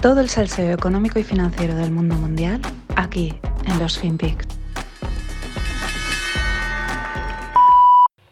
[0.00, 2.60] Todo el salseo económico y financiero del mundo mundial
[2.94, 3.34] aquí
[3.66, 4.46] en los FinPix.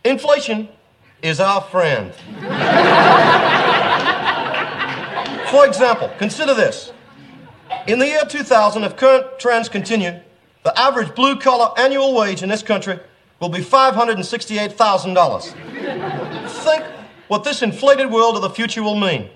[0.05, 0.69] Inflation
[1.23, 2.13] is our friend.
[5.51, 6.93] For example, consider this.
[7.89, 10.21] In the year 2000, if current trends continue,
[10.63, 13.01] the average blue collar annual wage in this country
[13.41, 15.55] will be $568,000.
[16.49, 16.85] Think
[17.27, 19.31] what this inflated world of the future will mean.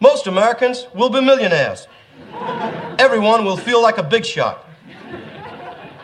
[0.00, 1.88] Most Americans will be millionaires.
[2.98, 4.64] Everyone will feel like a big shot.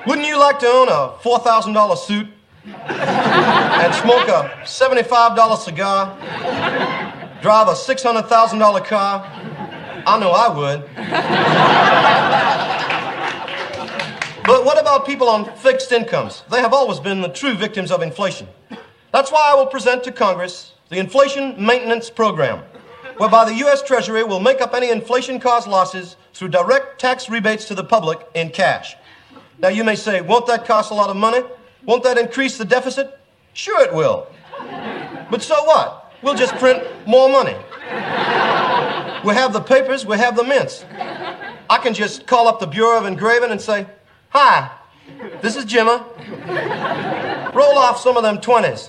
[0.07, 2.27] Wouldn't you like to own a $4,000 suit
[2.67, 6.17] and smoke a $75 cigar,
[7.41, 9.31] drive a $600,000 car?
[10.07, 10.81] I know I would.
[14.45, 16.43] but what about people on fixed incomes?
[16.51, 18.49] They have always been the true victims of inflation.
[19.13, 22.63] That's why I will present to Congress the Inflation Maintenance Program,
[23.19, 23.83] whereby the U.S.
[23.83, 28.27] Treasury will make up any inflation caused losses through direct tax rebates to the public
[28.35, 28.97] in cash.
[29.59, 31.43] Now, you may say, won't that cost a lot of money?
[31.85, 33.19] Won't that increase the deficit?
[33.53, 34.27] Sure, it will.
[35.31, 36.13] But so what?
[36.23, 37.57] We'll just print more money.
[39.25, 40.85] We have the papers, we have the mints.
[41.71, 43.87] I can just call up the Bureau of Engraving and say,
[44.31, 44.71] Hi,
[45.41, 46.05] this is Jimma.
[47.55, 48.89] Roll off some of them 20s.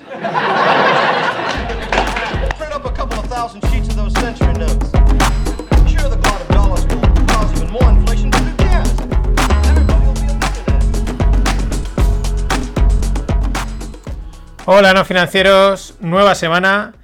[2.57, 3.61] Print up a couple of thousand
[14.67, 16.95] Hola, no financieros, nueva semana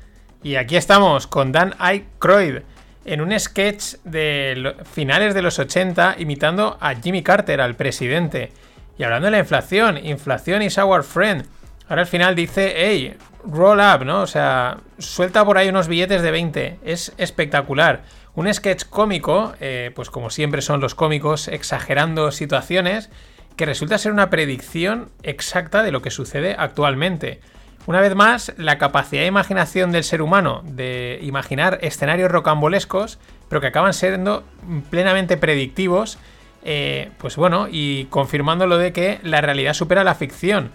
[0.41, 2.63] y aquí estamos con Dan Aykroyd
[3.05, 8.51] en un sketch de finales de los 80 imitando a Jimmy Carter, al presidente,
[8.97, 11.45] y hablando de la inflación, inflación is our friend.
[11.91, 14.21] Ahora al final dice, hey, roll up, ¿no?
[14.21, 18.03] O sea, suelta por ahí unos billetes de 20, es espectacular.
[18.33, 23.09] Un sketch cómico, eh, pues como siempre son los cómicos, exagerando situaciones,
[23.57, 27.41] que resulta ser una predicción exacta de lo que sucede actualmente.
[27.87, 33.19] Una vez más, la capacidad de imaginación del ser humano de imaginar escenarios rocambolescos,
[33.49, 34.45] pero que acaban siendo
[34.89, 36.19] plenamente predictivos,
[36.63, 40.71] eh, pues bueno, y confirmando lo de que la realidad supera la ficción.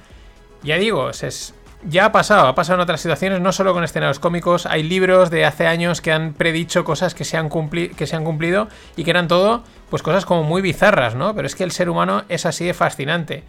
[0.62, 1.54] Ya digo, es-
[1.88, 5.30] ya ha pasado, ha pasado en otras situaciones, no solo con escenarios cómicos, hay libros
[5.30, 8.68] de hace años que han predicho cosas que se han, cumpli- que se han cumplido
[8.96, 11.34] y que eran todo, pues cosas como muy bizarras, ¿no?
[11.34, 13.44] Pero es que el ser humano es así de fascinante.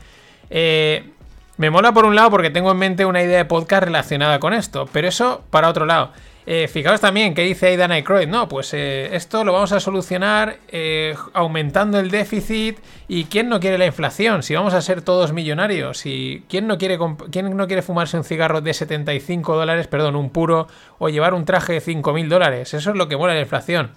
[0.50, 1.10] Eh,
[1.58, 4.54] me mola por un lado porque tengo en mente una idea de podcast relacionada con
[4.54, 6.12] esto, pero eso para otro lado.
[6.50, 10.60] Eh, fijaos también que dice Aidan Aykroyd, no, pues eh, esto lo vamos a solucionar
[10.70, 12.78] eh, aumentando el déficit
[13.10, 16.78] y quién no quiere la inflación, si vamos a ser todos millonarios y quién no
[16.78, 16.98] quiere
[17.34, 20.68] quién no quiere fumarse un cigarro de 75 dólares, perdón, un puro
[21.00, 23.92] o llevar un traje de 5.000 dólares, eso es lo que mola la inflación.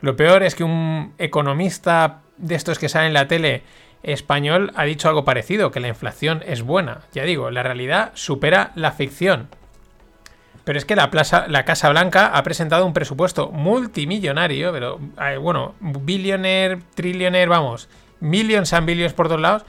[0.00, 3.62] Lo peor es que un economista de estos que sale en la tele
[4.02, 7.02] español ha dicho algo parecido, que la inflación es buena.
[7.12, 9.50] Ya digo, la realidad supera la ficción.
[10.66, 15.36] Pero es que la, plaza, la Casa Blanca ha presentado un presupuesto multimillonario, pero eh,
[15.36, 17.88] bueno, billionaire, trillionaire, vamos,
[18.18, 19.64] millions and billions por todos lados,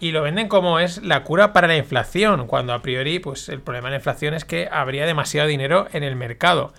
[0.00, 3.60] y lo venden como es la cura para la inflación, cuando a priori, pues el
[3.60, 6.72] problema de la inflación es que habría demasiado dinero en el mercado.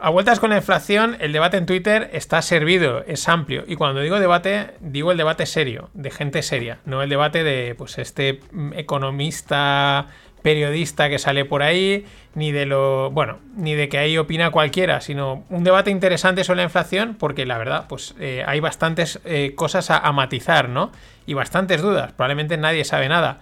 [0.00, 3.64] A vueltas con la inflación, el debate en Twitter está servido, es amplio.
[3.66, 7.74] Y cuando digo debate, digo el debate serio, de gente seria, no el debate de
[7.76, 10.06] pues este mm, economista
[10.42, 12.04] periodista que sale por ahí,
[12.34, 16.58] ni de lo, bueno, ni de que ahí opina cualquiera, sino un debate interesante sobre
[16.58, 20.92] la inflación, porque la verdad, pues eh, hay bastantes eh, cosas a, matizar, ¿no?
[21.26, 23.40] Y bastantes dudas, probablemente nadie sabe nada.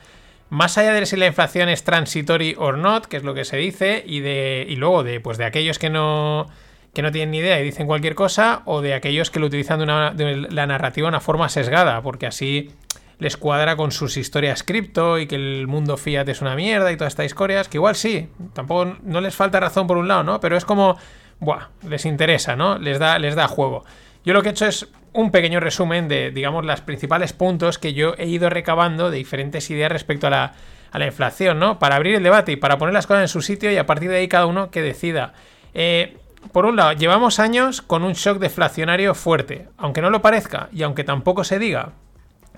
[0.49, 3.57] Más allá de si la inflación es transitory or not, que es lo que se
[3.57, 4.65] dice, y de.
[4.69, 6.47] Y luego de, pues de aquellos que no.
[6.95, 9.79] que no tienen ni idea y dicen cualquier cosa, o de aquellos que lo utilizan
[9.81, 12.71] de, una- de la narrativa de una forma sesgada, porque así
[13.19, 16.97] les cuadra con sus historias cripto y que el mundo fiat es una mierda y
[16.97, 20.41] todas estas historias, que igual sí, tampoco no les falta razón por un lado, ¿no?
[20.41, 20.97] Pero es como,
[21.41, 22.79] buah, les interesa, ¿no?
[22.79, 23.85] Les da, les da juego.
[24.25, 27.95] Yo lo que he hecho es un pequeño resumen de, digamos, los principales puntos que
[27.95, 30.53] yo he ido recabando de diferentes ideas respecto a la,
[30.91, 31.79] a la inflación, ¿no?
[31.79, 34.11] Para abrir el debate y para poner las cosas en su sitio y a partir
[34.11, 35.33] de ahí cada uno que decida.
[35.73, 36.19] Eh,
[36.53, 40.83] por un lado, llevamos años con un shock deflacionario fuerte, aunque no lo parezca y
[40.83, 41.93] aunque tampoco se diga,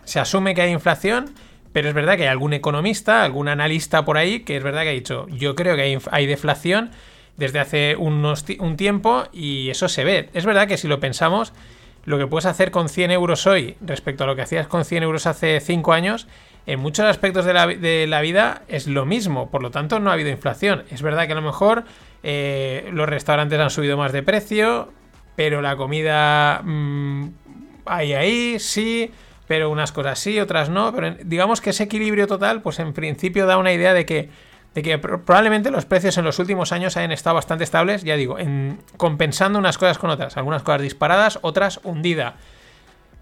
[0.09, 1.35] se asume que hay inflación,
[1.75, 4.89] pero es verdad que hay algún economista, algún analista por ahí que es verdad que
[4.89, 6.91] ha dicho, yo creo que hay, deflación
[7.37, 10.31] desde hace unos un tiempo y eso se ve.
[10.33, 11.53] Es verdad que si lo pensamos,
[12.07, 15.03] lo que puedes hacer con 100 euros hoy respecto a lo que hacías con 100
[15.03, 16.27] euros hace 5 años,
[16.65, 20.09] en muchos aspectos de la, de la vida es lo mismo, por lo tanto no
[20.09, 20.85] ha habido inflación.
[20.91, 21.85] Es verdad que a lo mejor
[22.23, 24.91] eh, los restaurantes han subido más de precio,
[25.37, 27.29] pero la comida mm,
[27.85, 29.13] hay ahí, sí,
[29.49, 30.95] pero unas cosas sí, otras no.
[30.95, 34.29] Pero digamos que ese equilibrio total, pues en principio da una idea de que,
[34.75, 38.39] de que probablemente los precios en los últimos años hayan estado bastante estables, ya digo,
[38.39, 40.37] en, compensando unas cosas con otras.
[40.37, 42.35] Algunas cosas disparadas, otras hundidas.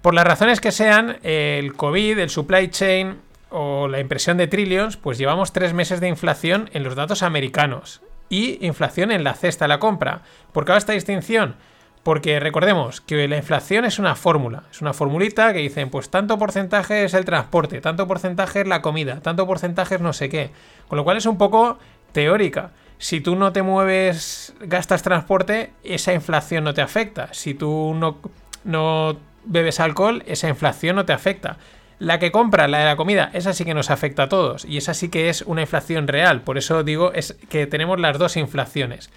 [0.02, 3.18] Por las razones que sean, el COVID, el supply chain
[3.50, 8.02] o la impresión de trillions, pues llevamos tres meses de inflación en los datos americanos
[8.28, 10.22] y inflación en la cesta de la compra.
[10.52, 11.56] ¿Por qué esta distinción?
[12.06, 16.38] Porque recordemos que la inflación es una fórmula, es una formulita que dicen, pues tanto
[16.38, 20.52] porcentaje es el transporte, tanto porcentaje es la comida, tanto porcentaje es no sé qué.
[20.86, 21.80] Con lo cual es un poco
[22.12, 22.70] teórica.
[22.98, 27.34] Si tú no te mueves, gastas transporte, esa inflación no te afecta.
[27.34, 31.58] Si tú no, bebes alcohol, esa inflación no te afecta.
[31.98, 34.64] La que compra, la de la comida, esa sí que nos afecta a todos.
[34.64, 36.42] Y esa sí que es una inflación real.
[36.42, 39.10] Por eso digo es que tenemos las dos inflaciones.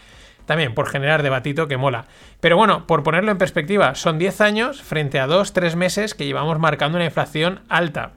[0.49, 2.05] También por generar debatito que mola.
[2.39, 6.57] Pero bueno, por ponerlo en perspectiva, son 10 años frente a 2-3 meses que llevamos
[6.57, 8.13] marcando una inflación alta.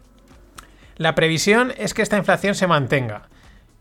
[0.96, 3.28] La previsión es que esta inflación se mantenga.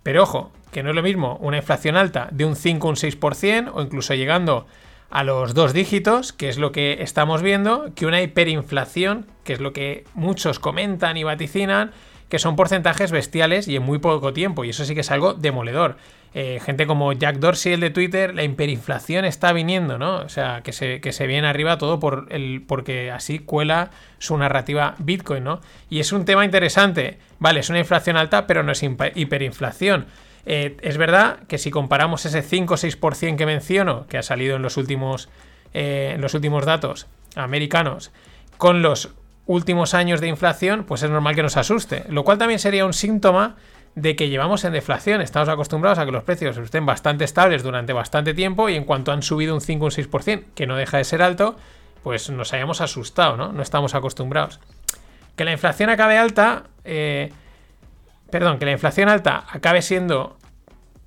[0.04, 2.98] Pero ojo, que no es lo mismo una inflación alta de un 5 o un
[2.98, 4.68] 6% o incluso llegando
[5.10, 9.62] a los dos dígitos, que es lo que estamos viendo, que una hiperinflación, que es
[9.62, 11.92] lo que muchos comentan y vaticinan,
[12.28, 15.36] que son porcentajes bestiales y en muy poco tiempo, y eso sí que es algo
[15.36, 15.96] demoledor.
[16.34, 20.18] Eh, gente como Jack Dorsey, el de Twitter, la hiperinflación está viniendo, ¿no?
[20.18, 24.38] O sea, que se, que se viene arriba todo por el, porque así cuela su
[24.38, 25.60] narrativa Bitcoin, ¿no?
[25.90, 27.20] Y es un tema interesante.
[27.40, 30.06] Vale, es una inflación alta, pero no es hiperinflación.
[30.46, 34.56] Eh, es verdad que si comparamos ese 5 o 6% que menciono, que ha salido
[34.56, 35.30] en los últimos,
[35.74, 38.12] eh, en los últimos datos americanos,
[38.58, 39.14] con los
[39.48, 42.06] últimos años de inflación, pues es normal que nos asuste.
[42.10, 43.58] Lo cual también sería un síntoma
[43.96, 45.22] de que llevamos en deflación.
[45.22, 49.12] Estamos acostumbrados a que los precios estén bastante estables durante bastante tiempo y en cuanto
[49.12, 51.56] han subido un 5 o un 6%, que no deja de ser alto,
[52.04, 53.52] pues nos hayamos asustado, ¿no?
[53.52, 54.60] No estamos acostumbrados.
[55.36, 57.32] Que la inflación acabe alta, eh,
[58.30, 60.38] perdón, que la inflación alta acabe siendo,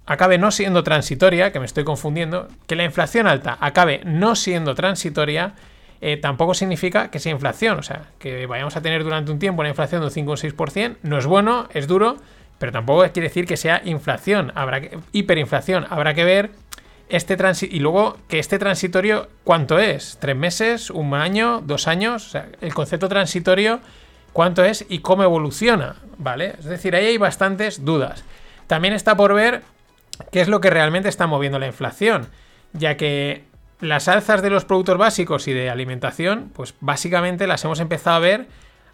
[0.06, 4.74] acabe no siendo transitoria, que me estoy confundiendo, que la inflación alta acabe no siendo
[4.74, 5.54] transitoria,
[6.00, 9.62] eh, tampoco significa que sea inflación, o sea, que vayamos a tener durante un tiempo
[9.62, 12.18] una inflación de un 5 o 6%, no es bueno, es duro,
[12.58, 16.50] pero tampoco quiere decir que sea inflación, habrá que, hiperinflación, habrá que ver
[17.08, 17.36] este
[17.70, 20.16] y luego que este transitorio, ¿cuánto es?
[20.20, 20.90] ¿Tres meses?
[20.90, 21.60] ¿Un año?
[21.64, 22.26] ¿Dos años?
[22.26, 23.80] O sea, el concepto transitorio
[24.34, 26.56] cuánto es y cómo evoluciona, ¿vale?
[26.58, 28.24] Es decir, ahí hay bastantes dudas.
[28.66, 29.62] También está por ver
[30.30, 32.28] qué es lo que realmente está moviendo la inflación,
[32.72, 33.44] ya que
[33.80, 38.20] las alzas de los productos básicos y de alimentación, pues básicamente las hemos empezado a
[38.20, 38.46] ver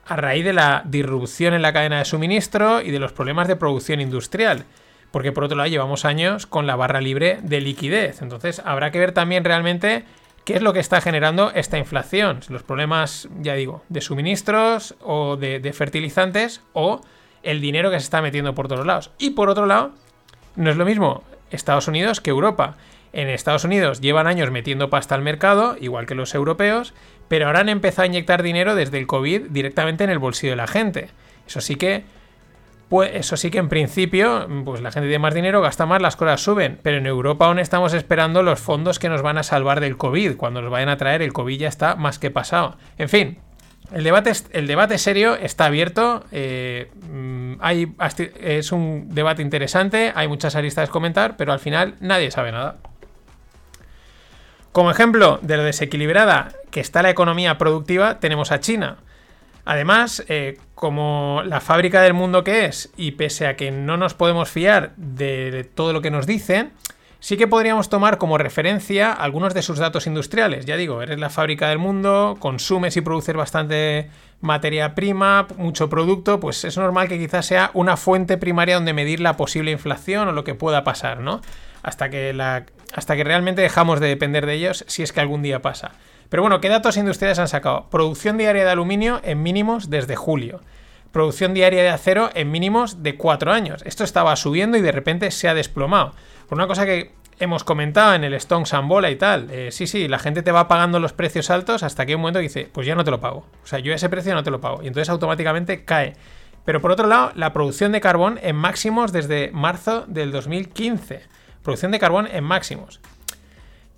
[0.07, 3.57] a raíz de la disrupción en la cadena de suministro y de los problemas de
[3.57, 4.65] producción industrial.
[5.11, 8.23] Porque por otro lado llevamos años con la barra libre de liquidez.
[8.23, 10.05] Entonces habrá que ver también realmente
[10.45, 12.41] ¿Qué es lo que está generando esta inflación?
[12.49, 17.03] Los problemas, ya digo, de suministros o de, fertilizantes o
[17.43, 19.11] el dinero que se está metiendo por todos lados.
[19.19, 19.93] Y por otro lado,
[20.57, 22.77] no es lo mismo Estados Unidos que Europa.
[23.13, 26.95] En Estados Unidos llevan años metiendo pasta al mercado, igual que los europeos,
[27.31, 30.57] pero ahora han empezado a inyectar dinero desde el COVID directamente en el bolsillo de
[30.57, 31.11] la gente.
[31.47, 32.03] Eso sí que
[32.89, 36.17] pues eso sí que en principio, pues la gente tiene más dinero, gasta más, las
[36.17, 36.81] cosas suben.
[36.83, 40.37] Pero en Europa aún estamos esperando los fondos que nos van a salvar del COVID.
[40.37, 42.77] Cuando nos vayan a traer, el COVID ya está más que pasado.
[42.99, 43.39] En fin,
[43.95, 46.25] el debate, el debate serio está abierto.
[46.33, 46.91] Eh,
[47.61, 47.95] hay,
[48.41, 52.79] es un debate interesante, hay muchas aristas que comentar, pero al final nadie sabe nada.
[54.73, 58.99] Como ejemplo de lo desequilibrada que está la economía productiva, tenemos a China.
[59.65, 64.15] Además, eh, como la fábrica del mundo que es, y pese a que no nos
[64.15, 66.71] podemos fiar de, todo lo que nos dicen,
[67.19, 70.67] sí que podríamos tomar como referencia algunos de sus datos industriales.
[70.67, 74.09] Ya digo, eres la fábrica del mundo, consumes y produces bastante
[74.41, 79.21] materia prima, mucho producto, pues es normal que quizás sea una fuente primaria donde medir
[79.21, 81.41] la posible inflación o lo que pueda pasar, ¿no?
[81.83, 85.43] Hasta que, la, hasta que realmente dejamos de depender de ellos si es que algún
[85.43, 85.93] día pasa.
[86.29, 87.89] Pero bueno, ¿qué datos industriales han sacado?
[87.91, 90.61] Producción diaria de aluminio en mínimos desde julio.
[91.13, 93.83] Producción diaria de acero en mínimos de 4 años.
[93.85, 96.15] Esto estaba subiendo y de repente se ha desplomado.
[96.49, 99.49] Por una cosa que hemos comentado en el Stone Sambola y tal.
[99.51, 102.39] Eh, sí, sí, la gente te va pagando los precios altos hasta que un momento
[102.39, 103.47] dice, pues ya no te lo pago.
[103.65, 104.83] O sea, yo ese precio no te lo pago.
[104.83, 106.13] Y entonces automáticamente cae.
[106.65, 111.23] Pero por otro lado, la producción de carbón en máximos desde marzo del 2015.
[111.63, 113.01] Producción de carbón en máximos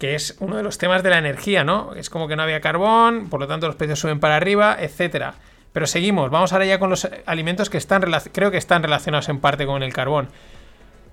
[0.02, 1.95] que es uno de los temas de la energía, ¿no?
[1.95, 5.35] Es como que no había carbón, por lo tanto los precios suben para arriba, etcétera.
[5.73, 8.02] Pero seguimos, vamos ahora ya con los alimentos que están
[8.33, 10.28] creo que están relacionados en parte con el carbón.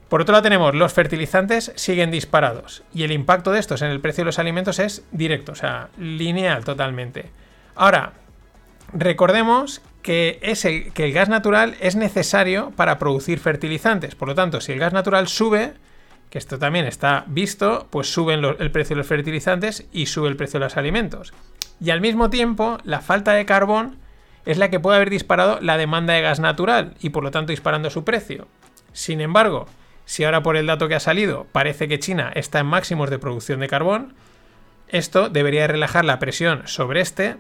[0.10, 4.02] Por otro lado tenemos los fertilizantes siguen disparados y el impacto de estos en el
[4.02, 7.30] precio de los alimentos es directo, o sea, lineal totalmente.
[7.76, 8.14] Ahora,
[8.92, 14.16] recordemos que, es que el gas natural es necesario para producir fertilizantes.
[14.16, 15.74] Por lo tanto, si el gas natural sube,
[16.30, 20.36] que esto también está visto, pues sube el precio de los fertilizantes y sube el
[20.36, 21.34] precio de los alimentos.
[21.82, 23.98] Y al mismo tiempo, la falta de carbón
[24.46, 27.52] es la que puede haber disparado la demanda de gas natural y por lo tanto
[27.52, 28.48] disparando su precio.
[28.94, 29.68] Sin embargo,
[30.06, 33.20] si ahora por el dato que ha salido parece que China está en máximos de
[33.20, 34.16] producción de carbón,
[34.88, 37.38] esto debería relajar la presión sobre este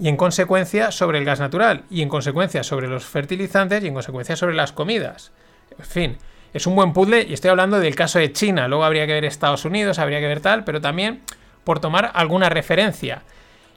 [0.00, 3.94] y en consecuencia sobre el gas natural y en consecuencia sobre los fertilizantes y en
[3.94, 5.32] consecuencia sobre las comidas.
[5.78, 6.18] En fin,
[6.52, 9.24] es un buen puzzle y estoy hablando del caso de China, luego habría que ver
[9.24, 11.20] Estados Unidos, habría que ver tal, pero también
[11.64, 13.22] por tomar alguna referencia.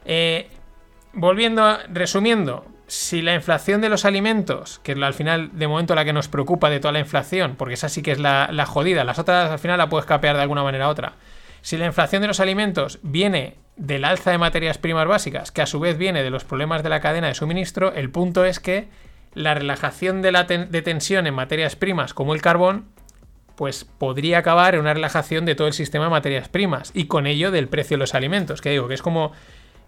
[0.04, 0.48] Eh,
[1.12, 6.04] volviendo, resumiendo, si la inflación de los alimentos, que es al final de momento la
[6.04, 9.18] que nos preocupa de toda la inflación, porque esa sí que es la, jodida, las
[9.18, 11.14] otras al final la puedes capear de alguna manera u otra.
[11.62, 15.66] Si la inflación de los alimentos viene del alza de materias primas básicas, que a
[15.66, 18.88] su vez viene de los problemas de la cadena de suministro, el punto es que
[19.36, 22.86] la relajación de, tensión en materias primas como el carbón,
[23.54, 27.26] pues podría acabar en una relajación de todo el sistema de materias primas y con
[27.26, 29.32] ello del precio de los alimentos, que digo que es como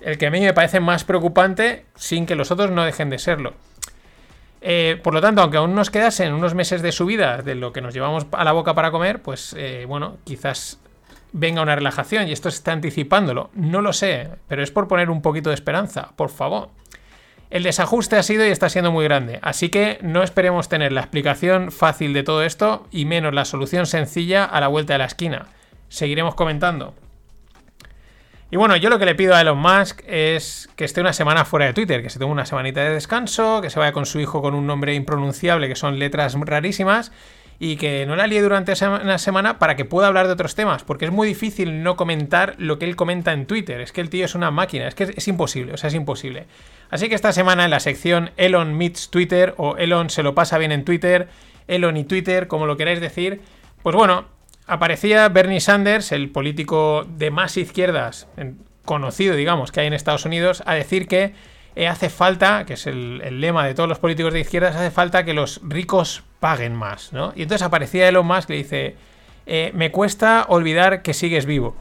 [0.03, 3.19] el que a mí me parece más preocupante sin que los otros no dejen de
[3.19, 3.55] serlo.
[4.61, 7.81] Eh, por lo tanto, aunque aún nos quedasen unos meses de subida de lo que
[7.81, 10.79] nos llevamos a la boca para comer, pues eh, bueno, quizás
[11.33, 13.49] venga una relajación y esto se está anticipándolo.
[13.55, 16.69] No lo sé, pero es por poner un poquito de esperanza, por favor.
[17.51, 21.01] El desajuste ha sido y está siendo muy grande, así que no esperemos tener la
[21.01, 25.07] explicación fácil de todo esto y menos la solución sencilla a la vuelta de la
[25.07, 25.47] esquina.
[25.89, 26.95] Seguiremos comentando.
[28.51, 31.45] Y bueno, yo lo que le pido a Elon Musk es que esté una semana
[31.45, 34.21] fuera de Twitter, que se tome una semanita de descanso, que se vaya con su
[34.21, 37.13] hijo con un nombre impronunciable, que son letras rarísimas,
[37.61, 40.85] y que no la líe durante una semana para que pueda hablar de otros temas,
[40.85, 43.81] porque es muy difícil no comentar lo que él comenta en Twitter.
[43.81, 46.47] Es que el tío es una máquina, es que es, imposible, o sea, es imposible.
[46.91, 50.57] Así que esta semana en la sección Elon Meets Twitter o Elon se lo pasa
[50.59, 51.29] bien en Twitter,
[51.67, 53.41] Elon y Twitter, como lo queráis decir,
[53.83, 54.27] pues bueno,
[54.67, 58.29] aparecía Bernie Sanders, el político de más izquierdas,
[58.85, 61.35] conocido, digamos, que hay en Estados Unidos, a decir que
[61.77, 65.25] eh, hace falta, que es el, lema de todos los políticos de izquierdas, hace falta
[65.25, 67.33] que los ricos paguen más, ¿no?
[67.35, 68.97] Y entonces aparecía Elon Musk que le dice,
[69.47, 71.77] eh, me cuesta olvidar que sigues vivo.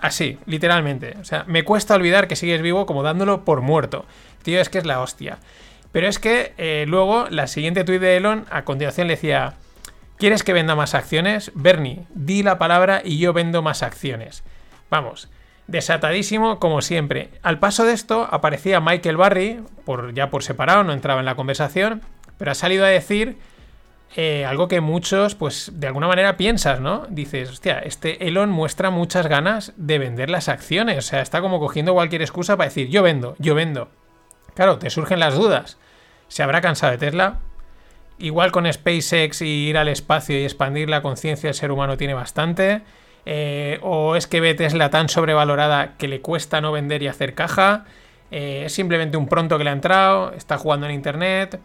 [0.00, 1.16] Así, literalmente.
[1.20, 4.06] O sea, me cuesta olvidar que sigues vivo como dándolo por muerto.
[4.42, 5.38] Tío, es que es la hostia.
[5.92, 9.56] Pero es que eh, luego, la siguiente tuit de Elon, a continuación le decía,
[10.18, 11.52] ¿Quieres que venda más acciones?
[11.54, 14.42] Bernie, di la palabra y yo vendo más acciones.
[14.90, 15.28] Vamos,
[15.68, 17.30] desatadísimo como siempre.
[17.44, 21.36] Al paso de esto aparecía Michael Barry, por, ya por separado, no entraba en la
[21.36, 22.02] conversación,
[22.36, 23.38] pero ha salido a decir
[24.16, 27.06] eh, algo que muchos, pues de alguna manera piensas, ¿no?
[27.10, 31.60] Dices, hostia, este Elon muestra muchas ganas de vender las acciones, o sea, está como
[31.60, 33.90] cogiendo cualquier excusa para decir, yo vendo, yo vendo.
[34.54, 35.78] Claro, te surgen las dudas.
[36.28, 37.38] ¿Se habrá cansado de Tesla?
[38.18, 42.14] Igual con SpaceX y ir al espacio y expandir la conciencia del ser humano tiene
[42.14, 42.82] bastante.
[43.24, 47.34] Eh, o es que ve Tesla tan sobrevalorada que le cuesta no vender y hacer
[47.34, 47.84] caja.
[48.30, 51.60] Eh, es simplemente un pronto que le ha entrado, está jugando en internet.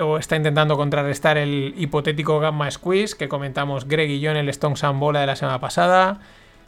[0.00, 4.48] O está intentando contrarrestar el hipotético gamma squeeze que comentamos Greg y yo en el
[4.48, 6.20] Stone Sun Bola de la semana pasada.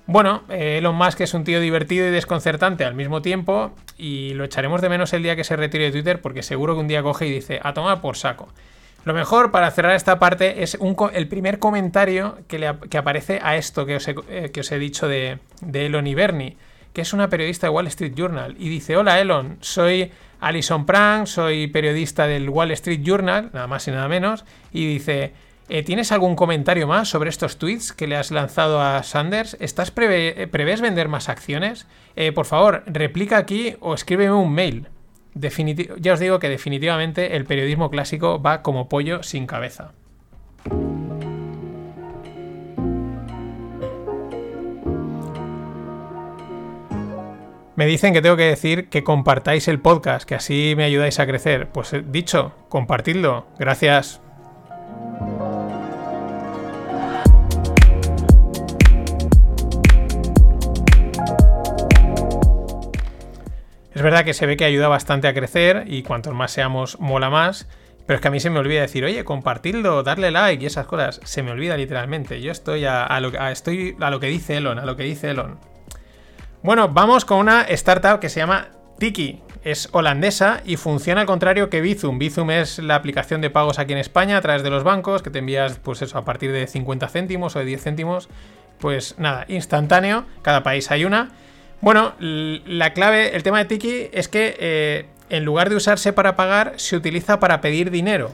[0.07, 3.73] Bueno, eh, Elon Musk es un tío divertido y desconcertante al mismo tiempo.
[3.97, 6.81] Y lo echaremos de menos el día que se retire de Twitter porque seguro que
[6.81, 8.49] un día coge y dice a tomar por saco.
[9.05, 10.79] Lo mejor para cerrar esta parte es
[11.13, 12.67] el primer comentario que,
[12.97, 15.39] aparece a esto que os he, eh, que os he dicho de,
[15.73, 16.57] Elon y Bernie,
[16.95, 18.57] que es una periodista de Wall Street Journal.
[18.59, 20.11] Y dice, hola Elon, soy
[20.41, 24.47] Alison Prank, soy periodista del Wall Street Journal, nada más y nada menos.
[24.73, 25.35] Y dice,
[25.69, 29.59] eh, ¿tienes algún comentario más sobre estos tweets que le has lanzado a Sanders?
[29.61, 31.87] ¿Estás eh, ¿Prevés vender más acciones?
[32.35, 34.87] por favor, replica aquí o escríbeme un mail
[35.35, 39.93] ya os digo que definitivamente el periodismo clásico va como pollo sin cabeza.
[47.77, 51.27] Me dicen que tengo que decir que compartáis el podcast, que así me ayudáis a
[51.27, 51.71] crecer.
[51.71, 53.49] Pues eh, dicho, compartidlo.
[53.59, 54.21] Gracias.
[63.93, 67.29] Es verdad que se ve que ayuda bastante a crecer y cuantos más seamos, mola
[67.29, 67.69] más.
[68.07, 70.87] Pero es que a mí se me olvida decir, oye, compartidlo, darle like y esas
[70.87, 71.21] cosas.
[71.25, 72.41] Se me olvida literalmente.
[72.41, 75.74] Yo estoy a, lo, estoy a lo que dice Elon, a lo que dice Elon.
[76.65, 78.69] Bueno, vamos con una startup que se llama
[78.99, 79.43] Tiki.
[79.65, 82.19] es holandesa y funciona al contrario que Bizum.
[82.19, 85.29] Bizum es la aplicación de pagos aquí en España a través de los bancos que
[85.29, 88.31] te envías, pues eso, a partir de 50 céntimos o de 10 céntimos.
[88.79, 91.33] Pues nada, instantáneo, cada país hay una.
[91.83, 96.35] Bueno, la clave, el tema de Tiki es que eh, en lugar de usarse para
[96.35, 98.33] pagar, se utiliza para pedir dinero.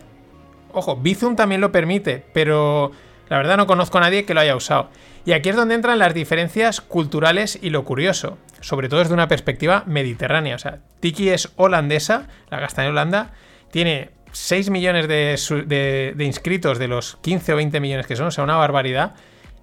[0.73, 2.93] Ojo, Bizum también lo permite, pero
[3.31, 4.91] la verdad no conozco a nadie que lo haya usado.
[5.25, 9.29] Y aquí es donde entran las diferencias culturales y lo curioso, sobre todo desde una
[9.29, 10.57] perspectiva mediterránea.
[10.57, 13.31] O sea, Tiki es holandesa, la gasta en Holanda,
[13.71, 18.43] tiene 6 millones de, inscritos de los 15 o 20 millones que son, o sea,
[18.43, 19.15] una barbaridad,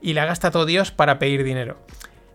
[0.01, 1.77] y la gasta todo Dios para pedir dinero.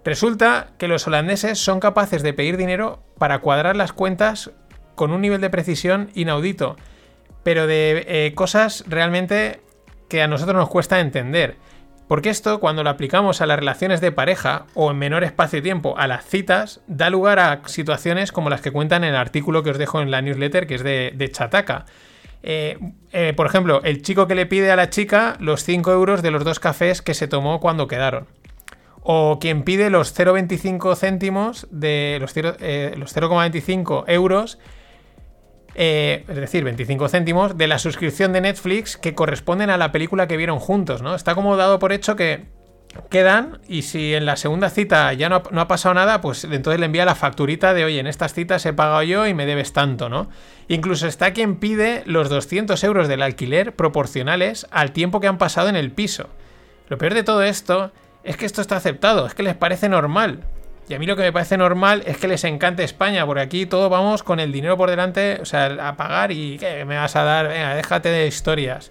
[0.05, 4.51] Resulta que los holandeses son capaces de pedir dinero para cuadrar las cuentas
[4.97, 6.77] con un nivel de precisión inaudito,
[7.43, 9.61] pero de eh, cosas realmente
[10.13, 11.57] que a nosotros nos cuesta entender.
[12.07, 15.63] Porque esto, cuando lo aplicamos a las relaciones de pareja o en menor espacio de
[15.63, 19.63] tiempo a las citas, da lugar a situaciones como las que cuentan en el artículo
[19.63, 21.87] que os dejo en la newsletter, que es de, Chataca.
[22.43, 22.79] Eh,
[23.13, 26.31] eh, por ejemplo, el chico que le pide a la chica los 5 euros de
[26.31, 28.27] los dos cafés que se tomó cuando quedaron.
[29.01, 33.17] O quien pide los 0,25 céntimos de los, eh, los
[35.75, 39.93] 0,25 euros es decir, 25 céntimos, de la suscripción de Netflix que corresponden a la
[39.93, 41.15] película que vieron juntos, ¿no?
[41.15, 42.47] Está como dado por hecho que
[43.09, 46.87] quedan y si en la segunda cita ya no ha, pasado nada, pues entonces le
[46.87, 50.09] envía la facturita de, oye, en estas citas he pagado yo y me debes tanto,
[50.09, 50.29] ¿no?
[50.69, 55.69] Incluso está quien pide los 200 euros del alquiler proporcionales al tiempo que han pasado
[55.69, 56.29] en el piso.
[56.89, 57.93] Lo peor de todo esto
[58.25, 60.45] es que esto está aceptado, es que les parece normal.
[60.89, 63.67] Y a mí lo que me parece normal es que les encante España, porque aquí
[63.67, 67.15] todo vamos con el dinero por delante, o sea, a pagar y ¿qué me vas
[67.17, 67.49] a dar?
[67.49, 68.91] Venga, déjate de historias.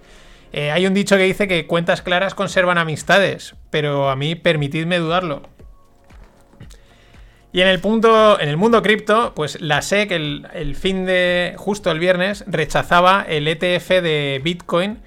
[0.54, 5.00] Eh, hay un dicho que dice que cuentas claras conservan amistades, pero a mí permitidme
[5.00, 5.44] dudarlo.
[7.54, 11.54] Y en el punto, en el mundo cripto, pues la SEC el, el, fin de
[11.58, 15.00] justo el viernes rechazaba el ETF de Bitcoin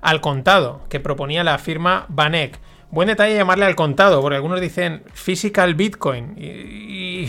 [0.00, 2.58] al contado que proponía la firma Banek.
[2.90, 6.34] Buen detalle llamarle al contado, porque algunos dicen physical Bitcoin.
[6.38, 7.28] Y,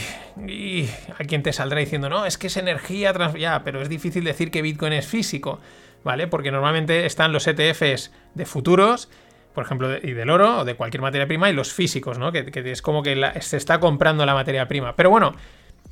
[1.19, 4.49] a quien te saldrá diciendo, no, es que es energía, ya, pero es difícil decir
[4.49, 5.59] que Bitcoin es físico.
[6.03, 6.27] ¿vale?
[6.27, 9.09] Porque normalmente están los ETFs de futuros,
[9.53, 12.31] por ejemplo, y del oro o de cualquier materia prima, y los físicos, ¿no?
[12.31, 14.95] Que, es como que se está comprando la materia prima.
[14.95, 15.33] Pero bueno,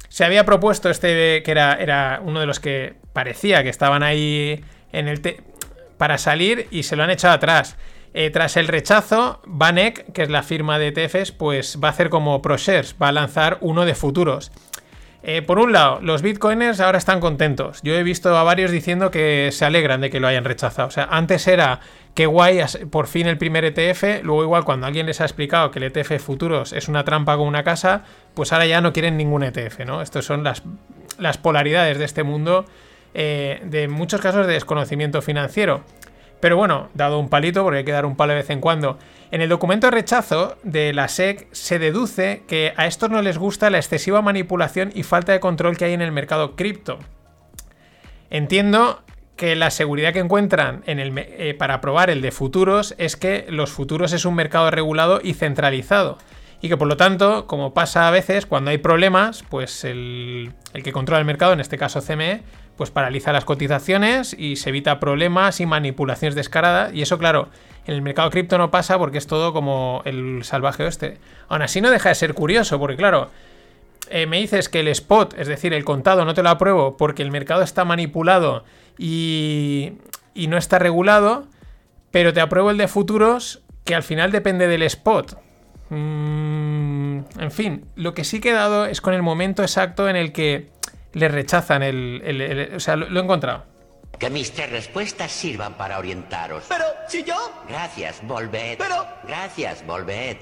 [0.07, 5.07] se había propuesto este que era, uno de los que parecía que estaban ahí en
[5.07, 5.43] el
[5.97, 7.77] para salir y se lo han echado atrás.
[8.13, 12.09] Eh, tras el rechazo, Banek, que es la firma de ETFs, pues va a hacer
[12.09, 14.51] como ProShares, va a lanzar uno de futuros.
[15.21, 17.81] Eh, por un lado, los bitcoiners ahora están contentos.
[17.83, 20.87] Yo he visto a varios diciendo que se alegran de que lo hayan rechazado.
[20.87, 21.81] O sea, antes era
[22.15, 24.23] que guay, por fin el primer ETF.
[24.23, 27.47] Luego, igual, cuando alguien les ha explicado que el ETF futuros es una trampa con
[27.47, 30.01] una casa, pues ahora ya no quieren ningún ETF, ¿no?
[30.01, 30.63] Estas son las,
[31.17, 32.65] las polaridades de este mundo,
[33.13, 35.83] eh, de muchos casos de desconocimiento financiero.
[36.39, 38.97] Pero bueno, dado un palito, porque hay que dar un palo de vez en cuando.
[39.31, 43.37] En el documento de rechazo de la SEC se deduce que a estos no les
[43.37, 46.99] gusta la excesiva manipulación y falta de control que hay en el mercado cripto.
[48.29, 49.03] Entiendo
[49.35, 54.13] que la seguridad que encuentran eh, para probar el de futuros es que los futuros
[54.13, 56.17] es un mercado regulado y centralizado.
[56.61, 60.83] Y que por lo tanto, como pasa a veces, cuando hay problemas, pues el, el
[60.83, 62.43] que controla el mercado, en este caso CME,
[62.79, 66.93] pues paraliza las cotizaciones y se evita problemas y manipulaciones descaradas.
[66.93, 67.49] Y eso, claro,
[67.85, 71.17] en el mercado cripto no pasa porque es todo como el salvaje oeste.
[71.49, 73.31] Aún así no deja de ser curioso, porque claro,
[74.09, 77.21] eh, me dices que el spot, es decir, el contado, no te lo apruebo porque
[77.21, 78.63] el mercado está manipulado
[78.97, 79.95] y,
[80.33, 81.47] y no está regulado,
[82.11, 85.37] pero te apruebo el de futuros que al final depende del spot.
[85.89, 90.31] Mm, en fin, lo que sí he dado es con el momento exacto en el
[90.31, 90.69] que
[91.13, 93.65] le rechazan el, o sea, lo, he encontrado.
[94.17, 96.65] Que mis tres respuestas sirvan para orientaros.
[96.67, 97.35] Pero, si yo...
[97.67, 98.77] Gracias, volved.
[98.77, 99.07] Pero...
[99.25, 100.37] Gracias, volved.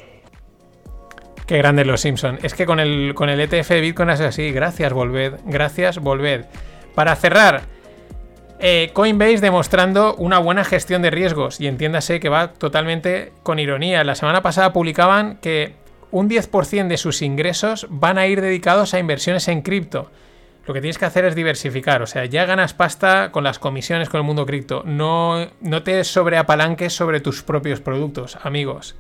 [1.46, 2.40] Qué grande los Simpson.
[2.42, 4.52] Es que con el, con el ETF de Bitcoin es así.
[4.52, 5.36] Gracias, volved.
[5.46, 6.46] Gracias, volved.
[6.96, 7.62] Para cerrar,
[8.60, 11.62] eh, Coinbase demostrando una buena gestión de riesgos.
[11.62, 14.04] Y entiéndase que va totalmente con ironía.
[14.04, 15.76] La semana pasada publicaban que
[16.10, 20.10] un 10% de sus ingresos van a ir dedicados a inversiones en cripto
[20.68, 22.02] lo que tienes que hacer es diversificar.
[22.02, 24.84] O sea, ya ganas pasta con las comisiones con el mundo cripto.
[24.86, 28.98] No, no te sobreapalanques sobre tus propios productos, amigos.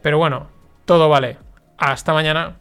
[0.00, 0.48] Pero bueno,
[0.86, 1.36] todo vale.
[1.76, 2.56] Hasta mañana.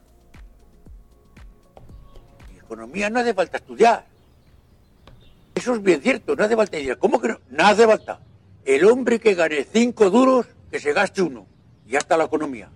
[2.58, 4.06] Economía no hace falta estudiar.
[5.56, 6.98] Eso es bien cierto, no hace falta estudiar.
[6.98, 7.40] ¿Cómo que no?
[7.50, 8.20] No hace falta.
[8.66, 11.48] El hombre que gane cinco duros, que se gaste uno.
[11.88, 12.70] Y ya está la economía.